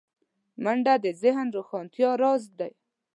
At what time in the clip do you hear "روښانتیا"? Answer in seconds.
1.57-2.09